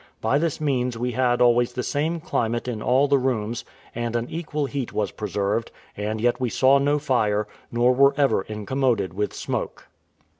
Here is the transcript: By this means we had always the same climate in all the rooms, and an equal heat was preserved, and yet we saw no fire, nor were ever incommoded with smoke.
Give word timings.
By 0.19 0.39
this 0.39 0.59
means 0.59 0.97
we 0.97 1.11
had 1.11 1.43
always 1.43 1.73
the 1.73 1.83
same 1.83 2.19
climate 2.21 2.67
in 2.67 2.81
all 2.81 3.07
the 3.07 3.19
rooms, 3.19 3.63
and 3.93 4.15
an 4.15 4.27
equal 4.31 4.65
heat 4.65 4.91
was 4.93 5.11
preserved, 5.11 5.71
and 5.95 6.19
yet 6.19 6.39
we 6.41 6.49
saw 6.49 6.79
no 6.79 6.97
fire, 6.97 7.47
nor 7.71 7.93
were 7.93 8.15
ever 8.17 8.41
incommoded 8.41 9.13
with 9.13 9.31
smoke. 9.31 9.89